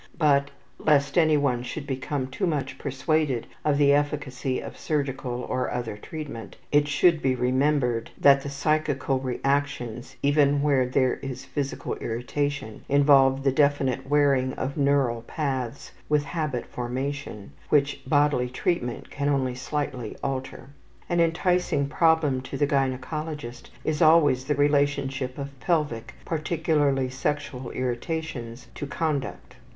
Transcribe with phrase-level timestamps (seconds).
[0.17, 0.49] But,
[0.79, 6.55] lest anyone should become too much persuaded of the efficacy of surgical or other treatment,
[6.71, 13.43] it should be remembered that the psychical reactions, even where there is physical irritation, involve
[13.43, 20.17] the definite wearing of neural paths, with habit formations, which bodily treatment can only slightly
[20.23, 20.69] alter.
[21.09, 28.67] An enticing problem to the gynecologist is always the relationship of pelvic, particularly sexual irritations,
[28.73, 29.57] to conduct.